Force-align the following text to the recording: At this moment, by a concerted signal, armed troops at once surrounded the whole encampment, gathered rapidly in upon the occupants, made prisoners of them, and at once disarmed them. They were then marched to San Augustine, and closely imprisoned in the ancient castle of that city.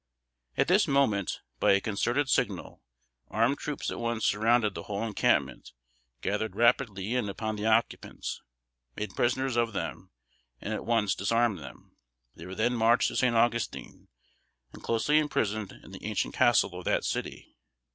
At 0.57 0.67
this 0.67 0.87
moment, 0.87 1.41
by 1.59 1.73
a 1.73 1.79
concerted 1.79 2.27
signal, 2.27 2.81
armed 3.29 3.59
troops 3.59 3.91
at 3.91 3.99
once 3.99 4.25
surrounded 4.25 4.73
the 4.73 4.81
whole 4.89 5.05
encampment, 5.05 5.73
gathered 6.21 6.55
rapidly 6.55 7.13
in 7.13 7.29
upon 7.29 7.55
the 7.55 7.67
occupants, 7.67 8.41
made 8.95 9.15
prisoners 9.15 9.55
of 9.55 9.73
them, 9.73 10.09
and 10.59 10.73
at 10.73 10.85
once 10.87 11.13
disarmed 11.13 11.59
them. 11.59 11.97
They 12.35 12.47
were 12.47 12.55
then 12.55 12.73
marched 12.73 13.09
to 13.09 13.15
San 13.15 13.35
Augustine, 13.35 14.07
and 14.73 14.81
closely 14.81 15.19
imprisoned 15.19 15.71
in 15.71 15.91
the 15.91 16.03
ancient 16.03 16.33
castle 16.33 16.79
of 16.79 16.85
that 16.85 17.05
city. 17.05 17.55